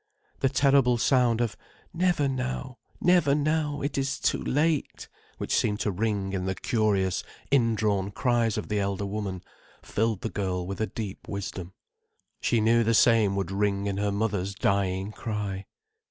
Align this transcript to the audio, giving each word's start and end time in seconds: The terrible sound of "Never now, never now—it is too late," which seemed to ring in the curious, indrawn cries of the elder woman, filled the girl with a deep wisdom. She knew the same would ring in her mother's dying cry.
The 0.39 0.49
terrible 0.49 0.97
sound 0.97 1.41
of 1.41 1.55
"Never 1.93 2.27
now, 2.27 2.79
never 2.99 3.35
now—it 3.35 3.99
is 3.99 4.19
too 4.19 4.41
late," 4.43 5.07
which 5.37 5.55
seemed 5.55 5.79
to 5.81 5.91
ring 5.91 6.33
in 6.33 6.45
the 6.45 6.55
curious, 6.55 7.23
indrawn 7.51 8.09
cries 8.09 8.57
of 8.57 8.67
the 8.67 8.79
elder 8.79 9.05
woman, 9.05 9.43
filled 9.83 10.21
the 10.21 10.29
girl 10.29 10.65
with 10.65 10.81
a 10.81 10.87
deep 10.87 11.27
wisdom. 11.27 11.73
She 12.39 12.59
knew 12.61 12.83
the 12.83 12.95
same 12.95 13.35
would 13.35 13.51
ring 13.51 13.85
in 13.85 13.97
her 13.97 14.11
mother's 14.11 14.55
dying 14.55 15.11
cry. 15.11 15.67